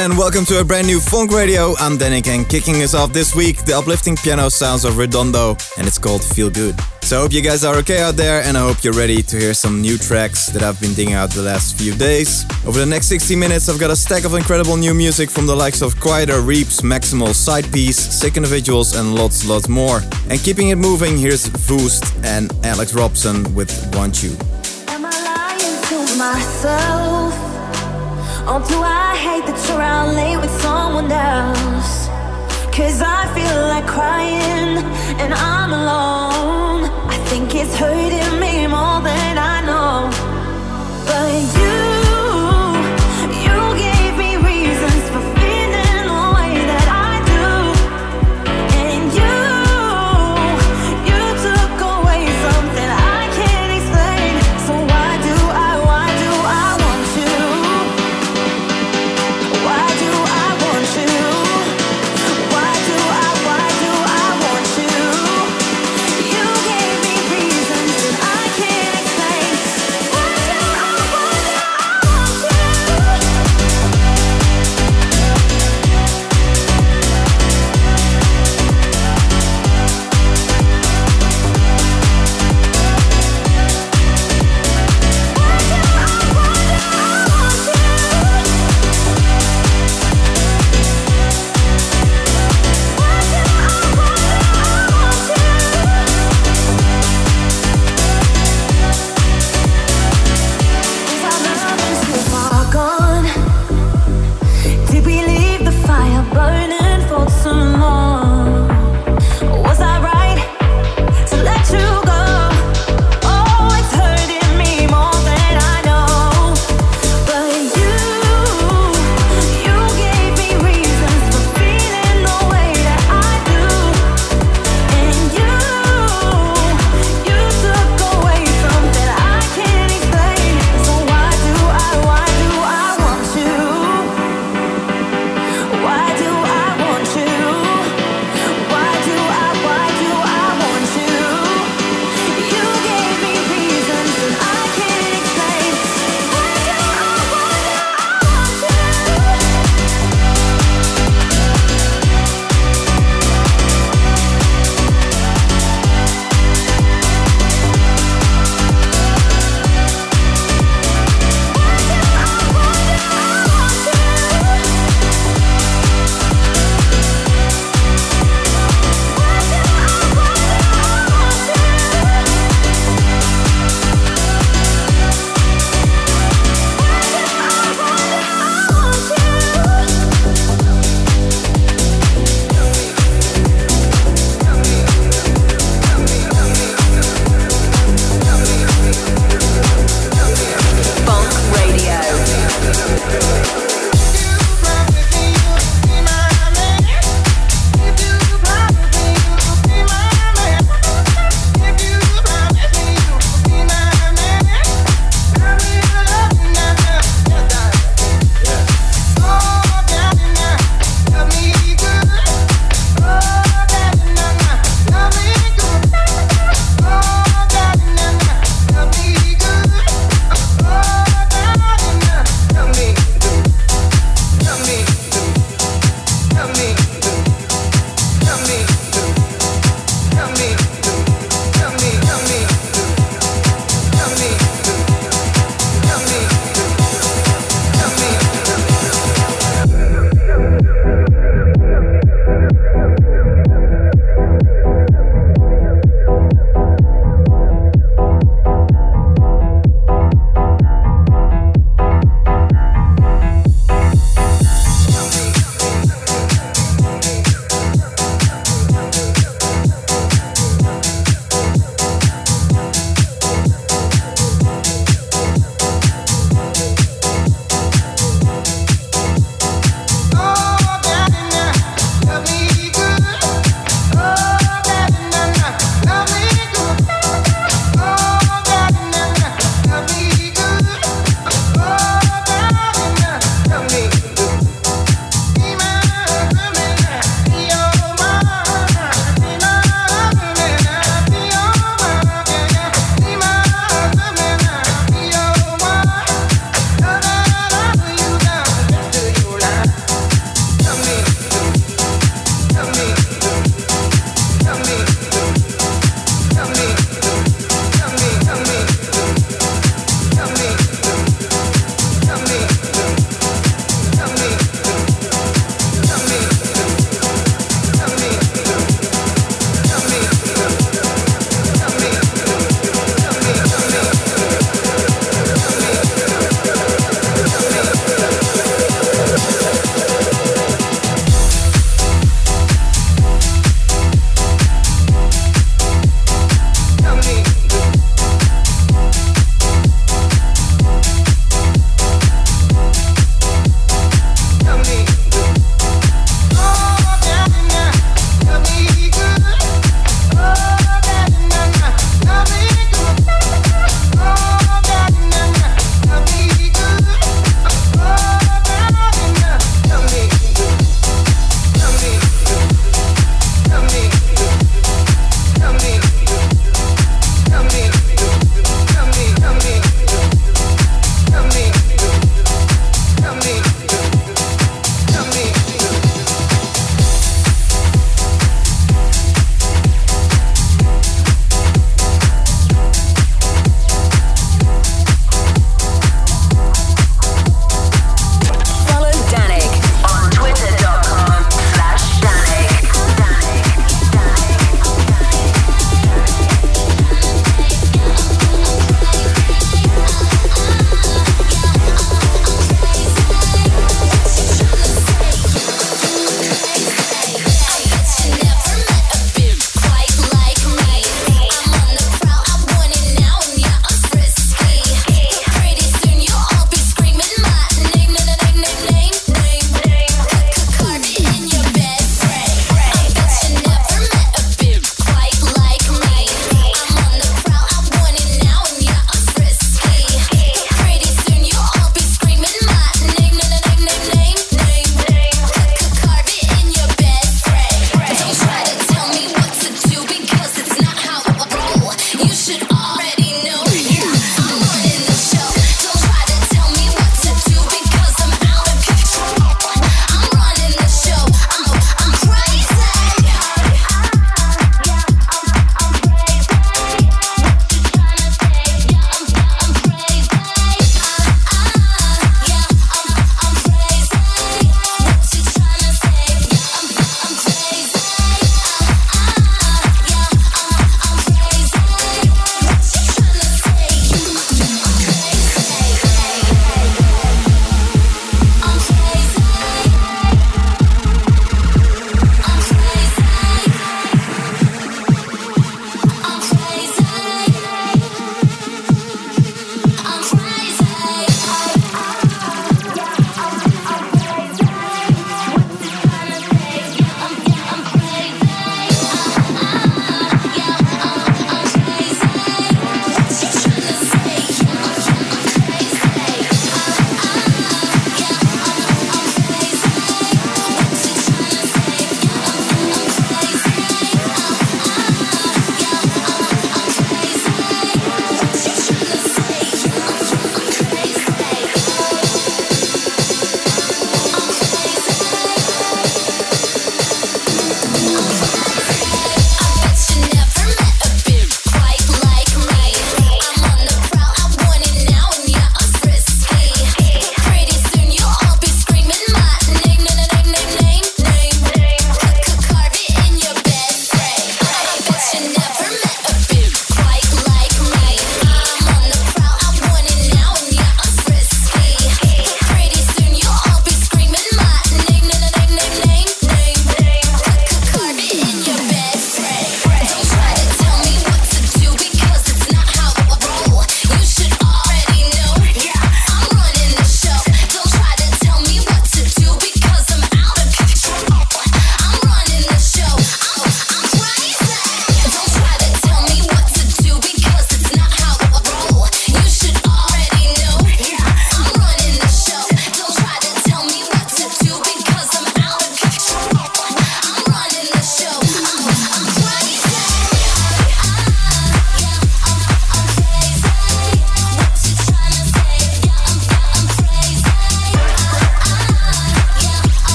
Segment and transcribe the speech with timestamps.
[0.00, 1.74] Then, welcome to a brand new Funk Radio.
[1.78, 5.86] I'm Danik and kicking us off this week, the uplifting piano sounds of Redondo, and
[5.86, 6.74] it's called Feel Good.
[7.02, 9.36] So I hope you guys are okay out there, and I hope you're ready to
[9.36, 12.46] hear some new tracks that I've been digging out the last few days.
[12.66, 15.54] Over the next 60 minutes, I've got a stack of incredible new music from the
[15.54, 20.00] likes of Quieter, Reaps, Maximal, Side Piece, Sick Individuals, and lots, lots more.
[20.30, 24.34] And keeping it moving, here's Voost and Alex Robson with Want You.
[24.88, 27.49] Am I lying to myself?
[28.48, 32.08] Or do I hate that you're out late with someone else?
[32.74, 34.78] Cause I feel like crying
[35.20, 36.90] and I'm alone.
[37.14, 40.08] I think it's hurting me more than I know.
[41.06, 41.59] But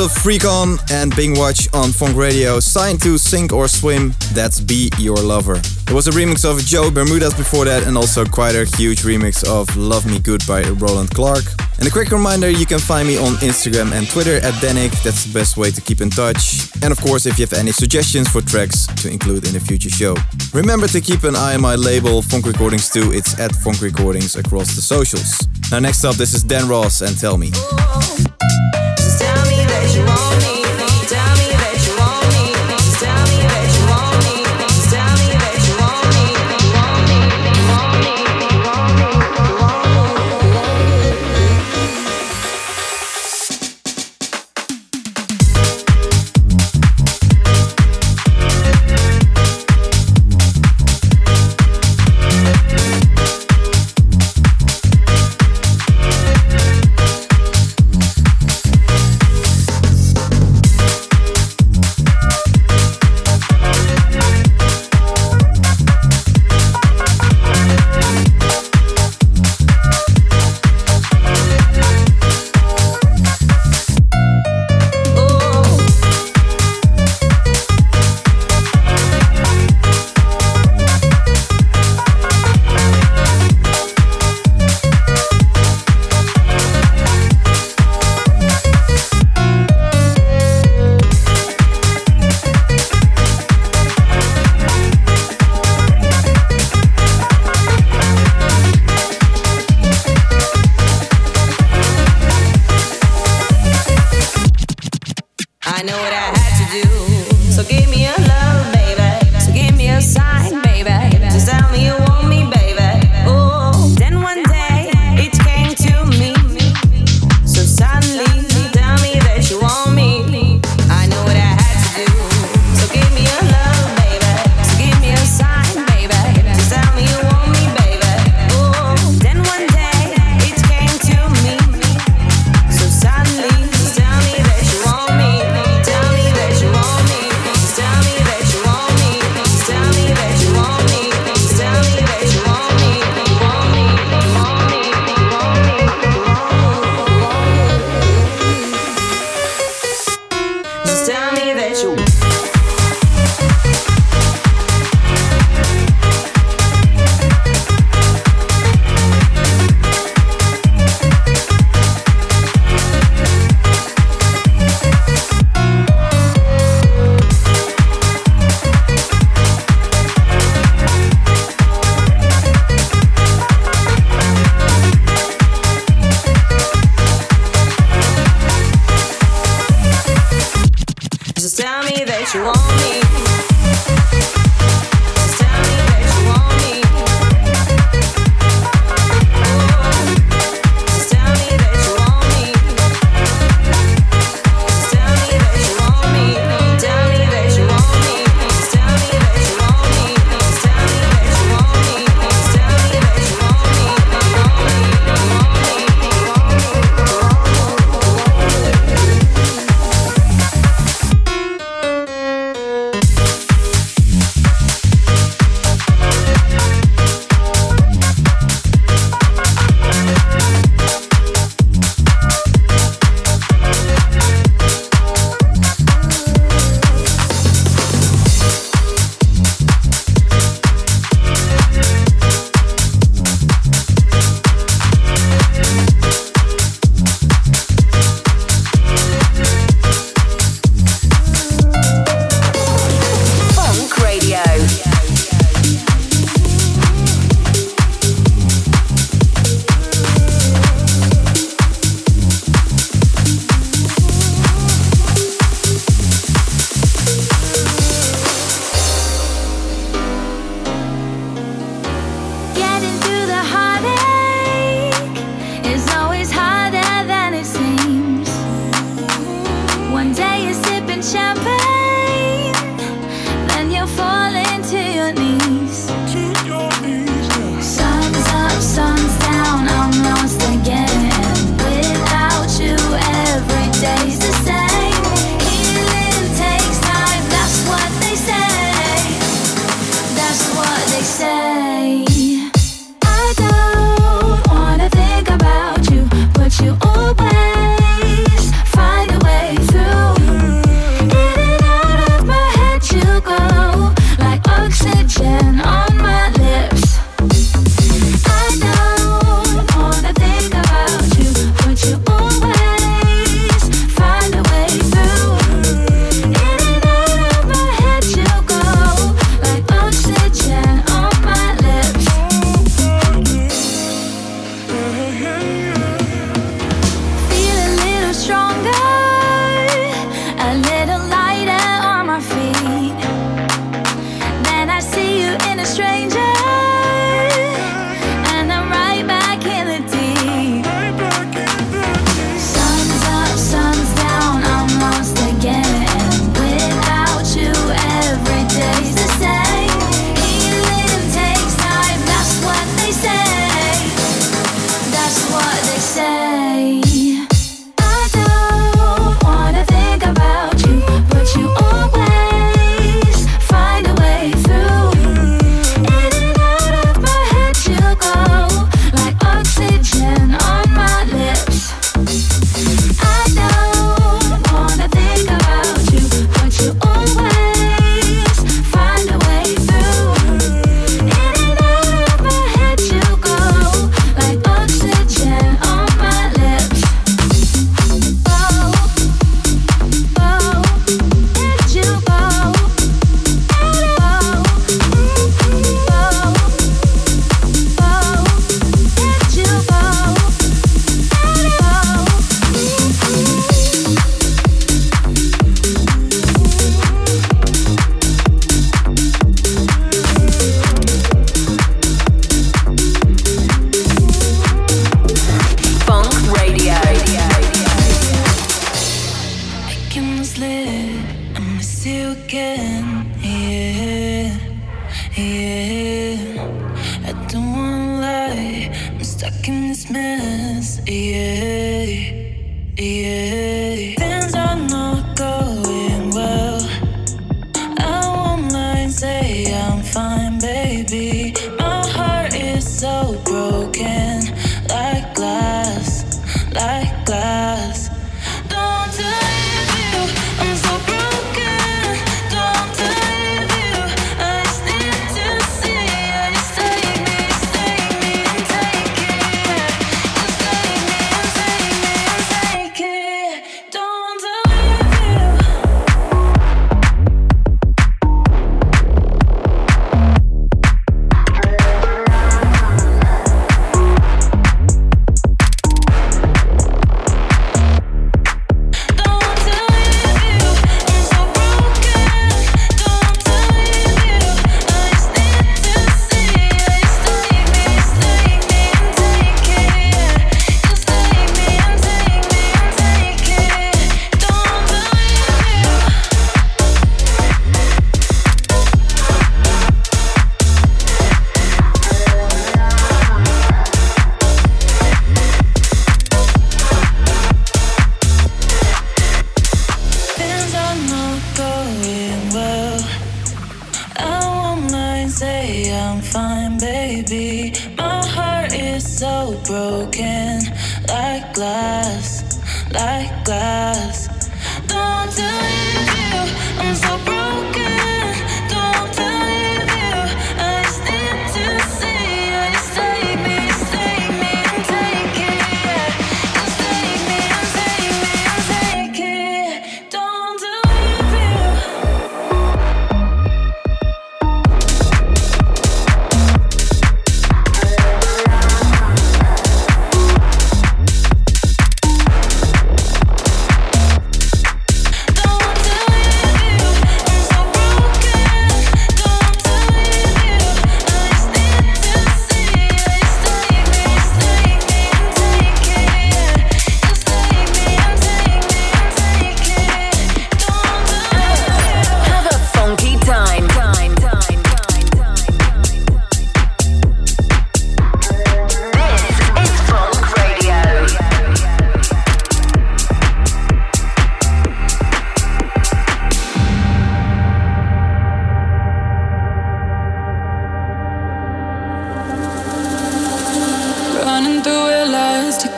[0.00, 4.14] sound of Freak On and Bing Watch on Funk Radio, signed to Sink or Swim,
[4.32, 5.56] that's Be Your Lover.
[5.86, 9.44] There was a remix of Joe Bermudez before that, and also quite a huge remix
[9.44, 11.44] of Love Me Good by Roland Clark.
[11.78, 15.24] And a quick reminder you can find me on Instagram and Twitter at Danik, that's
[15.24, 16.70] the best way to keep in touch.
[16.82, 19.90] And of course, if you have any suggestions for tracks to include in a future
[19.90, 20.14] show.
[20.52, 24.36] Remember to keep an eye on my label, Funk Recordings too, it's at Funk Recordings
[24.36, 25.46] across the socials.
[25.70, 27.50] Now, next up, this is Dan Ross and Tell Me.
[27.54, 28.29] Oh.
[30.06, 30.59] Let's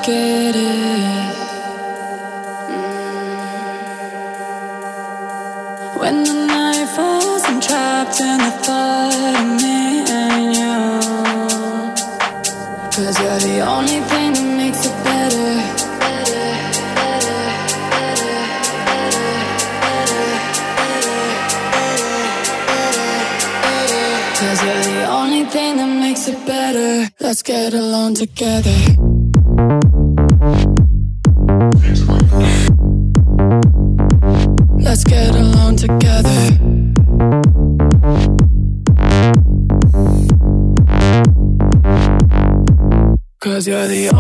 [0.04, 1.34] get it.
[2.68, 3.10] Mm.
[6.00, 10.78] When the night falls, I'm trapped in the thought of me and you.
[12.94, 15.50] Cause you're the only thing that makes it better.
[24.40, 27.08] Cause you're the only thing that makes it better.
[27.20, 29.21] Let's get alone together.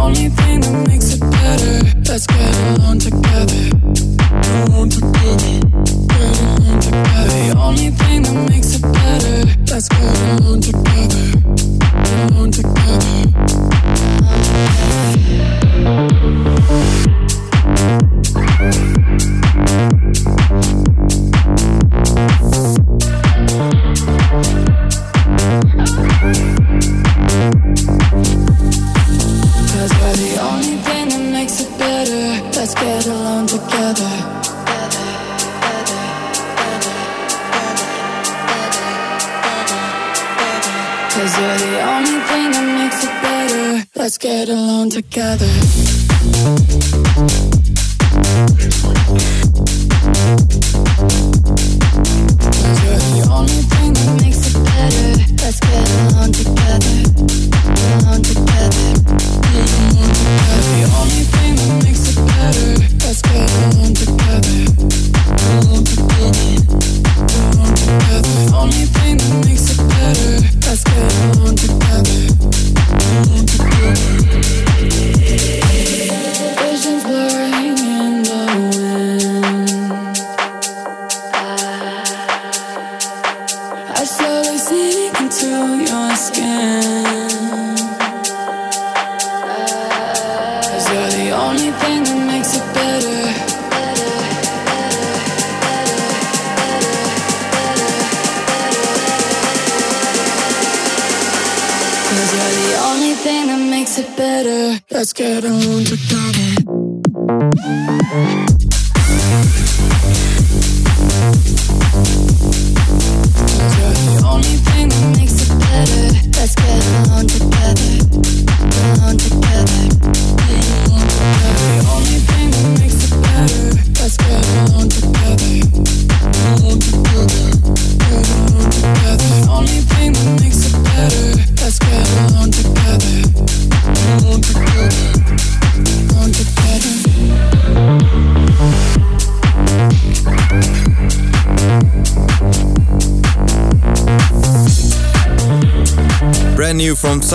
[0.02, 0.51] only thing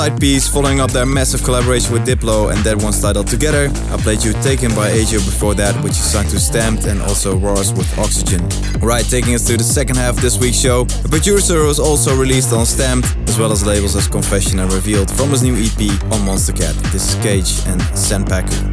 [0.07, 3.69] Side Piece, following up their massive collaboration with Diplo and that one's titled Together.
[3.91, 7.37] I played you Taken by Asia before that, which is signed to Stamped, and also
[7.37, 8.41] Roars with Oxygen.
[8.79, 10.83] Right, taking us to the second half of this week's show.
[11.03, 15.11] A producer was also released on Stamped, as well as labels as Confession and Revealed
[15.11, 16.73] from his new EP on Monstercat.
[16.93, 18.66] This is Cage and Senpaku.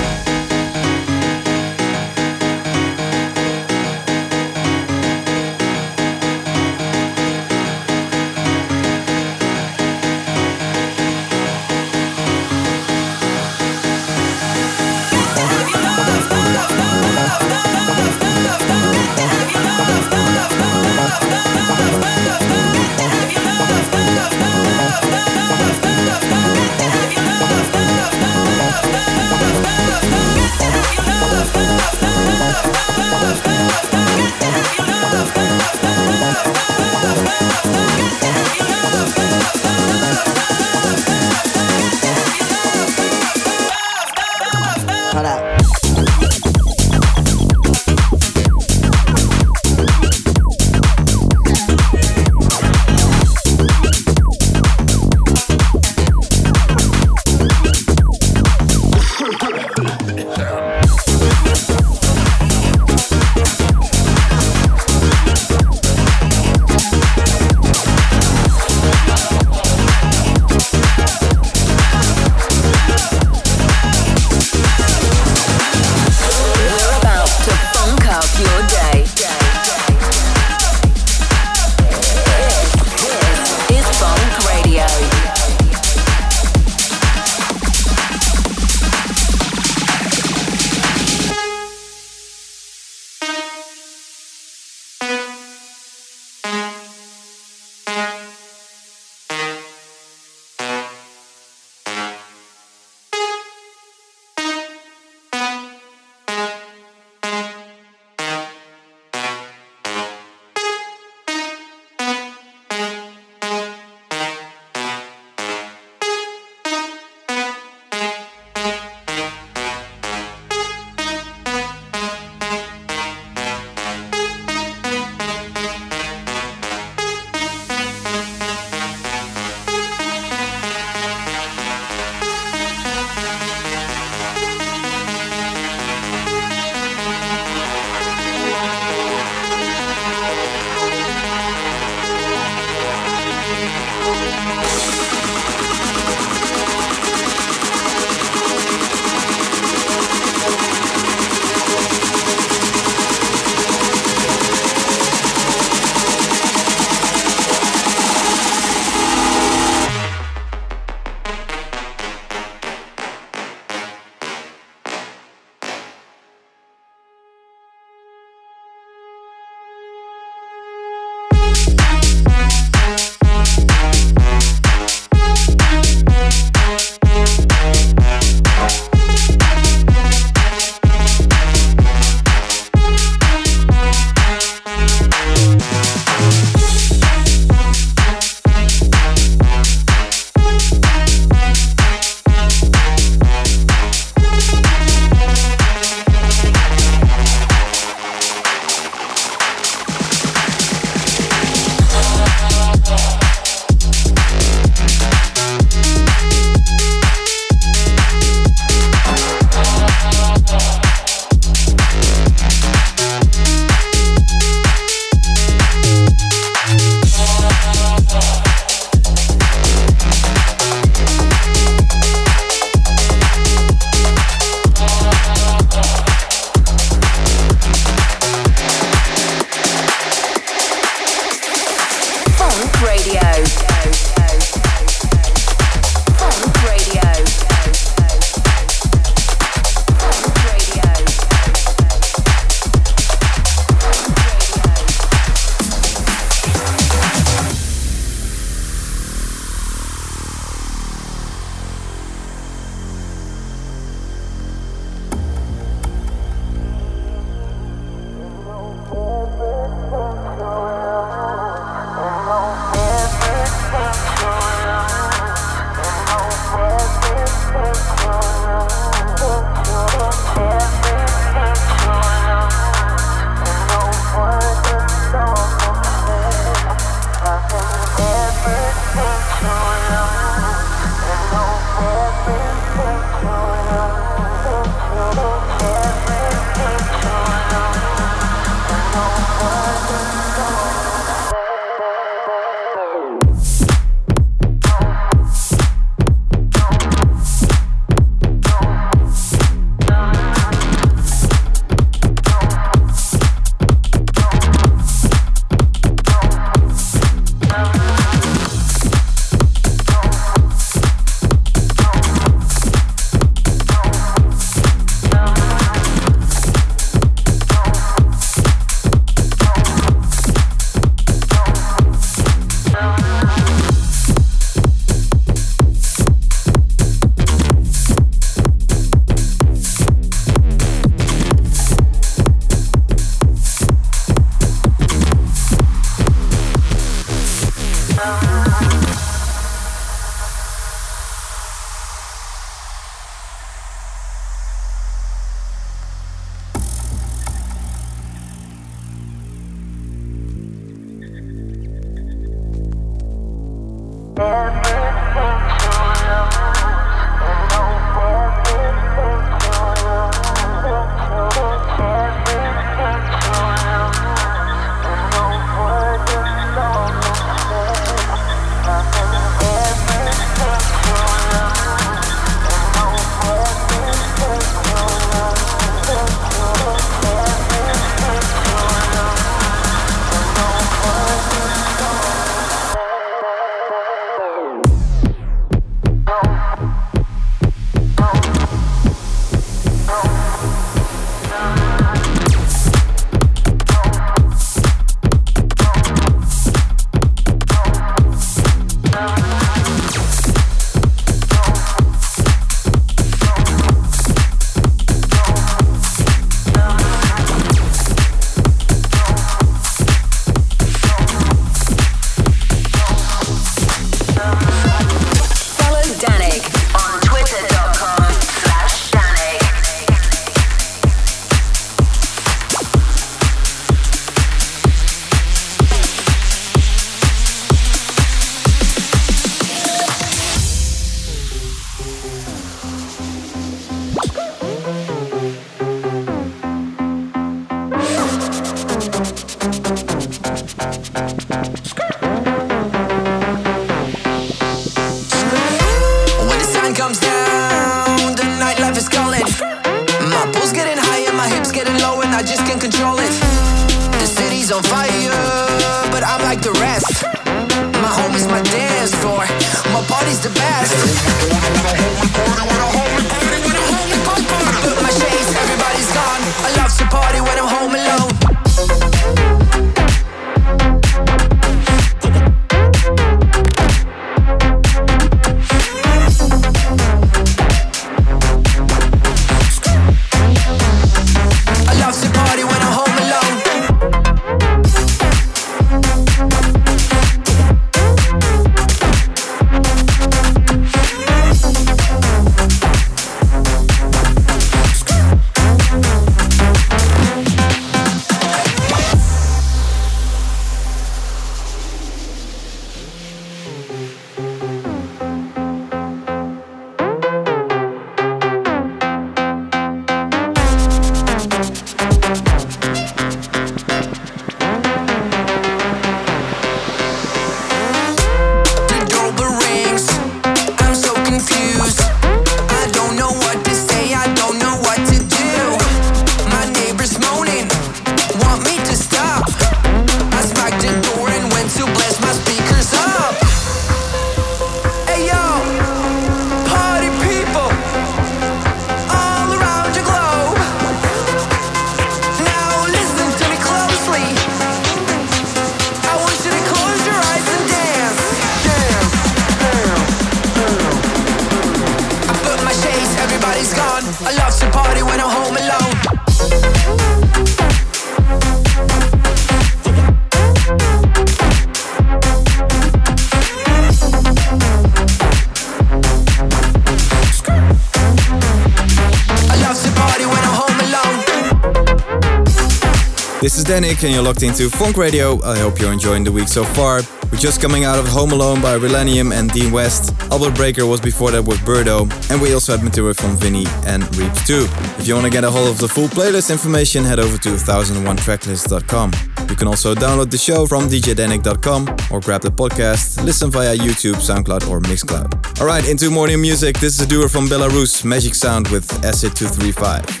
[573.51, 575.21] Dannic and you're locked into Fonk Radio.
[575.25, 576.83] I hope you're enjoying the week so far.
[577.11, 579.93] We're just coming out of Home Alone by Relenium and Dean West.
[580.09, 581.81] Albert Breaker was before that with Birdo.
[582.09, 584.47] And we also had material from Vinny and Reeps too.
[584.79, 587.29] If you want to get a hold of the full playlist information, head over to
[587.31, 588.91] 1001tracklist.com.
[589.29, 593.95] You can also download the show from djdanik.com or grab the podcast, listen via YouTube,
[593.95, 595.41] SoundCloud or Mixcloud.
[595.41, 596.57] Alright, into new music.
[596.59, 600.00] This is a duo from Belarus, Magic Sound with Acid 235.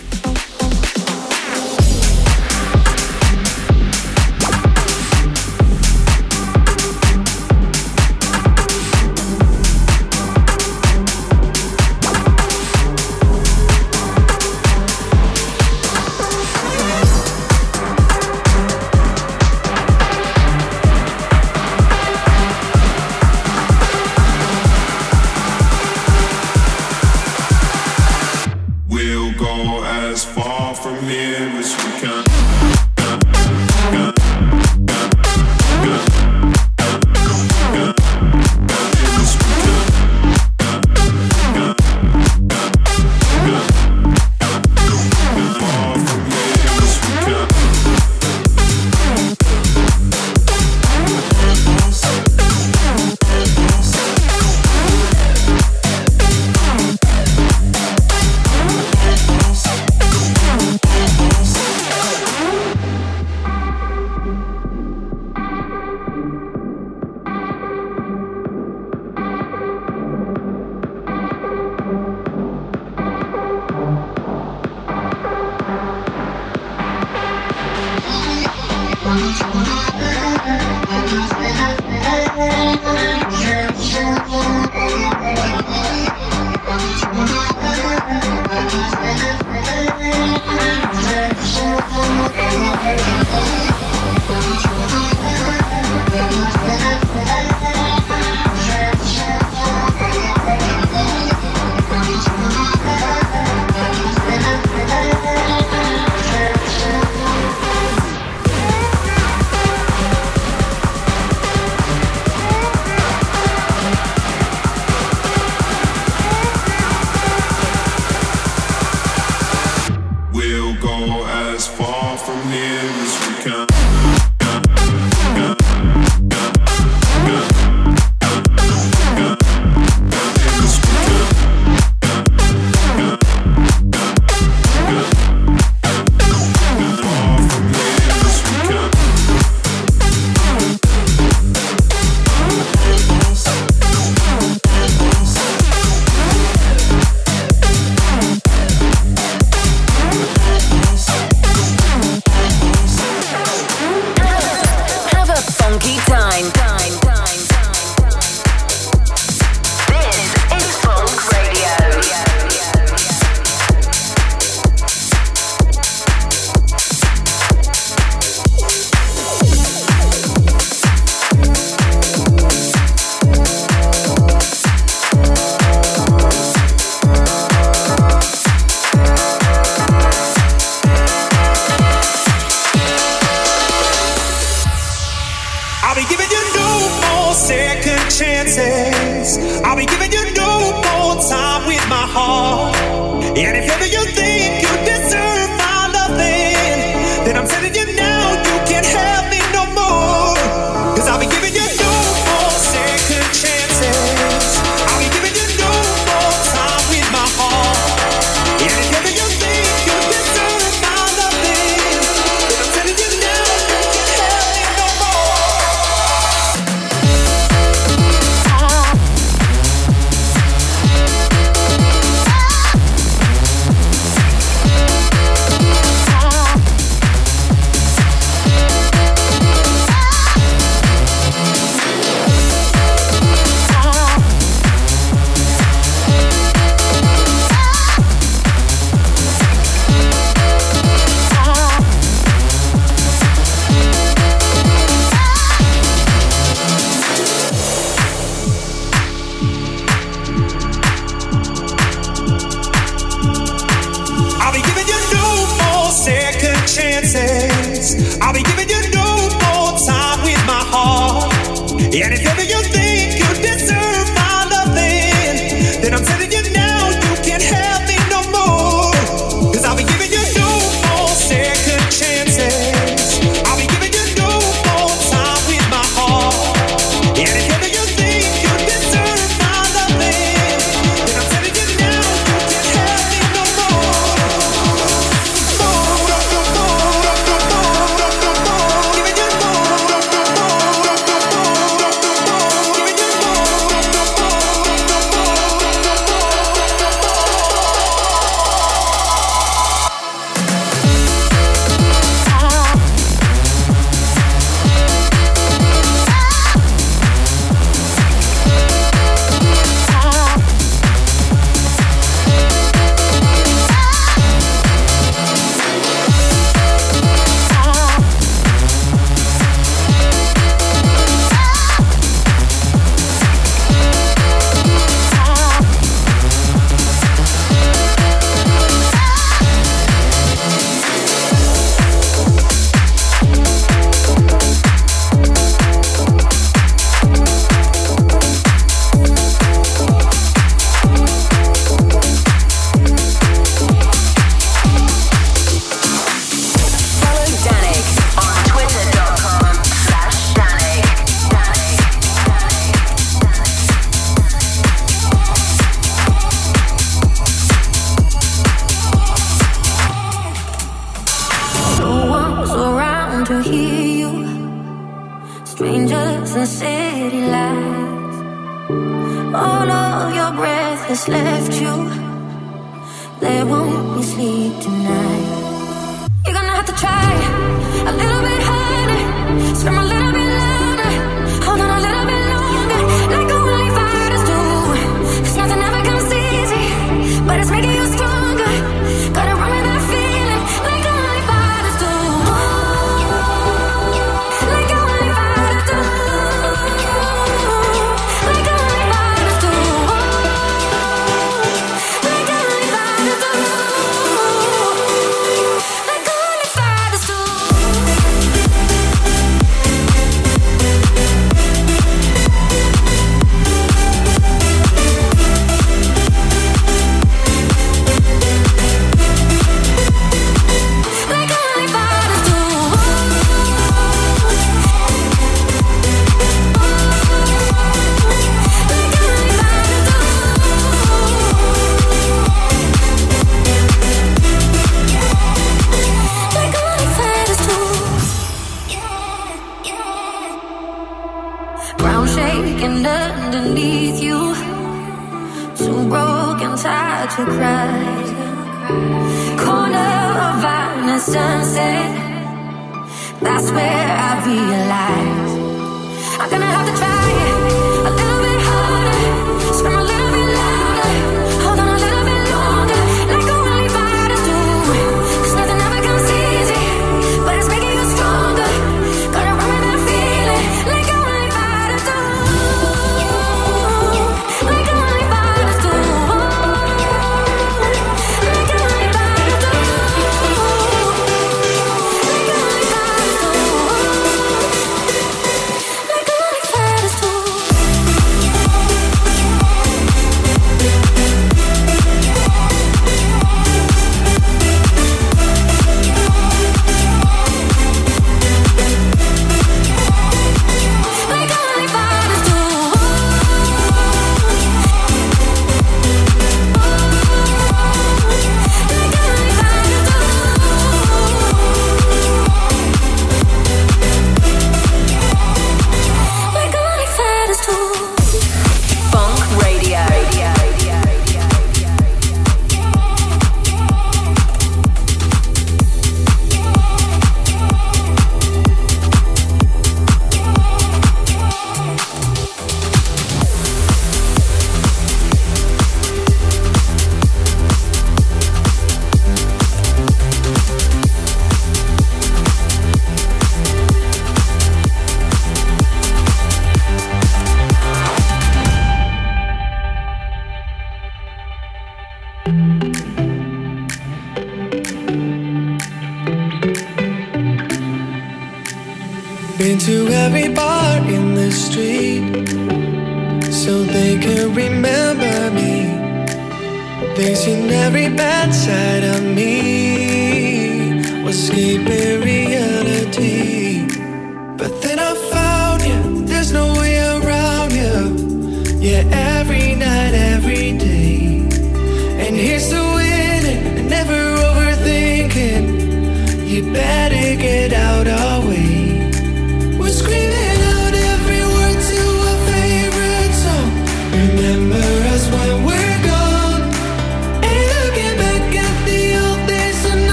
[262.51, 263.20] You think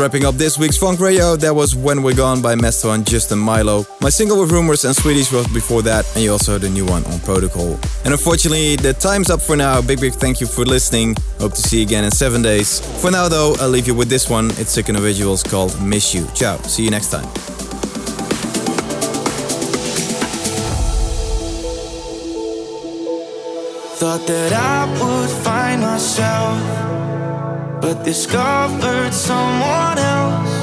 [0.00, 1.36] wrapping up this week's Fonk Radio.
[1.36, 3.86] That was When We're Gone by Mesto and Justin Mylo.
[4.00, 6.86] My single with Rumors and Swedish was before that, and you also heard a new
[6.86, 7.78] one on Protocol.
[8.04, 9.82] And unfortunately, the time's up for now.
[9.82, 11.16] Big, big thank you for listening.
[11.38, 12.80] Hope to see you again in seven days.
[13.02, 14.46] For now, though, I'll leave you with this one.
[14.52, 16.26] It's Sick Individuals called Miss You.
[16.34, 16.56] Ciao.
[16.62, 17.26] See you next time.
[24.00, 27.09] Thought that I would find myself
[27.80, 30.54] but discovered someone else.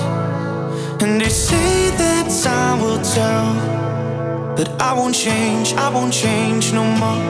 [1.01, 6.83] And they say that time will tell, but I won't change, I won't change no
[6.83, 7.23] more.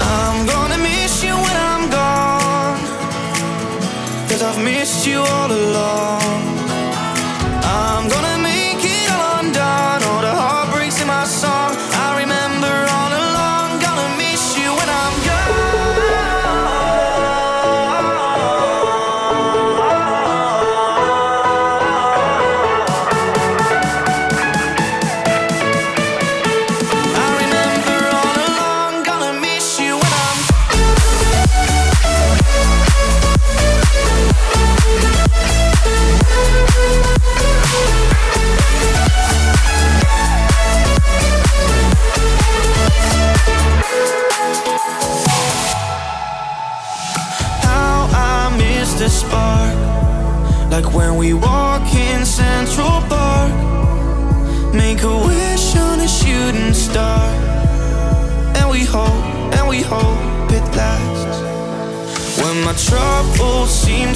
[0.00, 2.80] I'm gonna miss you when I'm gone,
[4.28, 6.57] cause I've missed you all along.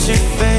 [0.09, 0.52] you feel